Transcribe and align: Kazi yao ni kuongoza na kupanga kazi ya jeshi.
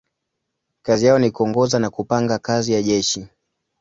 Kazi 0.83 1.05
yao 1.05 1.19
ni 1.19 1.31
kuongoza 1.31 1.79
na 1.79 1.89
kupanga 1.89 2.39
kazi 2.39 2.73
ya 2.73 2.81
jeshi. 2.83 3.27